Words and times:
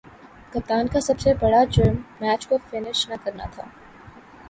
کپتان 0.53 0.87
کا 0.87 0.99
سب 0.99 1.19
سے 1.19 1.33
برا 1.41 1.63
جرم 1.71 1.95
میچ 2.21 2.47
کو 2.47 2.57
فنش 2.69 3.07
نہ 3.09 3.15
کرنا 3.23 3.43
ہے 3.57 3.63